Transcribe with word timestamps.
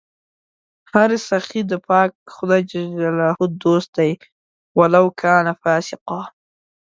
هر 0.93 1.09
سخي 1.29 1.61
د 1.71 1.73
پاک 1.87 2.09
خدای 2.35 2.61
دوست 3.63 3.89
دئ 3.97 4.13
ولو 4.79 5.05
کانَ 5.21 5.45
فاسِقا 5.61 6.21